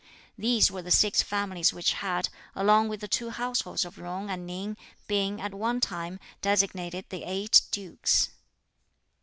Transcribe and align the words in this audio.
These 0.35 0.71
were 0.71 0.81
the 0.81 0.89
six 0.89 1.21
families 1.21 1.73
which 1.73 1.93
had, 1.93 2.29
along 2.55 2.87
with 2.89 3.01
the 3.01 3.07
two 3.07 3.29
households 3.29 3.85
of 3.85 3.99
Jung 3.99 4.31
and 4.31 4.47
Ning, 4.47 4.75
been, 5.05 5.39
at 5.39 5.53
one 5.53 5.79
time, 5.79 6.19
designated 6.41 7.05
the 7.09 7.21
eight 7.23 7.61
dukes. 7.69 8.29